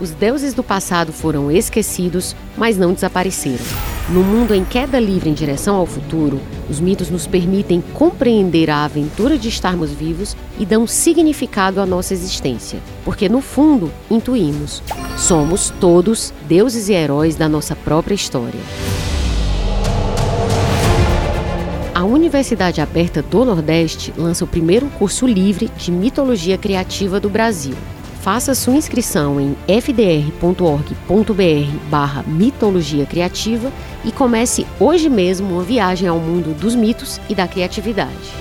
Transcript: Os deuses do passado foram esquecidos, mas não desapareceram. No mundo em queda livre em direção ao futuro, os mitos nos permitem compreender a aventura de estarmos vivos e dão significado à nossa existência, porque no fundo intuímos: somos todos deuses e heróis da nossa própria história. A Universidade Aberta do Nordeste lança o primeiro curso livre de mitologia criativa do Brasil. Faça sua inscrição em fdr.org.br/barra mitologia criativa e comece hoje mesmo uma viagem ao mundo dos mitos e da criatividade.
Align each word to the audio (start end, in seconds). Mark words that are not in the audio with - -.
Os 0.00 0.10
deuses 0.10 0.52
do 0.52 0.62
passado 0.62 1.12
foram 1.12 1.50
esquecidos, 1.50 2.34
mas 2.56 2.76
não 2.76 2.92
desapareceram. 2.92 3.64
No 4.08 4.22
mundo 4.22 4.52
em 4.54 4.64
queda 4.64 4.98
livre 4.98 5.30
em 5.30 5.34
direção 5.34 5.76
ao 5.76 5.86
futuro, 5.86 6.40
os 6.68 6.80
mitos 6.80 7.10
nos 7.10 7.26
permitem 7.26 7.82
compreender 7.94 8.68
a 8.70 8.84
aventura 8.84 9.38
de 9.38 9.48
estarmos 9.48 9.92
vivos 9.92 10.36
e 10.58 10.66
dão 10.66 10.86
significado 10.86 11.80
à 11.80 11.86
nossa 11.86 12.12
existência, 12.12 12.80
porque 13.04 13.28
no 13.28 13.40
fundo 13.40 13.90
intuímos: 14.10 14.82
somos 15.16 15.72
todos 15.80 16.34
deuses 16.46 16.88
e 16.88 16.92
heróis 16.92 17.36
da 17.36 17.48
nossa 17.48 17.76
própria 17.76 18.14
história. 18.14 18.60
A 21.94 22.04
Universidade 22.04 22.80
Aberta 22.80 23.22
do 23.22 23.44
Nordeste 23.44 24.12
lança 24.18 24.44
o 24.44 24.48
primeiro 24.48 24.86
curso 24.98 25.26
livre 25.26 25.70
de 25.78 25.92
mitologia 25.92 26.58
criativa 26.58 27.20
do 27.20 27.30
Brasil. 27.30 27.74
Faça 28.24 28.54
sua 28.54 28.74
inscrição 28.74 29.38
em 29.38 29.54
fdr.org.br/barra 29.68 32.24
mitologia 32.26 33.04
criativa 33.04 33.70
e 34.02 34.10
comece 34.10 34.66
hoje 34.80 35.10
mesmo 35.10 35.52
uma 35.52 35.62
viagem 35.62 36.08
ao 36.08 36.18
mundo 36.18 36.58
dos 36.58 36.74
mitos 36.74 37.20
e 37.28 37.34
da 37.34 37.46
criatividade. 37.46 38.32